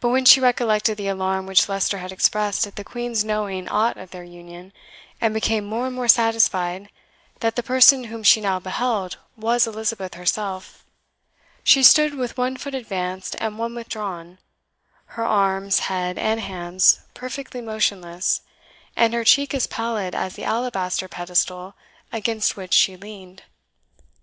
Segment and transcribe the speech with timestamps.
[0.00, 3.96] But when she recollected the alarm which Leicester had expressed at the Queen's knowing aught
[3.96, 4.70] of their union,
[5.18, 6.90] and became more and more satisfied
[7.38, 10.84] that the person whom she now beheld was Elizabeth herself,
[11.64, 14.36] she stood with one foot advanced and one withdrawn,
[15.06, 18.42] her arms, head, and hands perfectly motionless,
[18.94, 21.74] and her cheek as pallid as the alabaster pedestal
[22.12, 23.44] against which she leaned.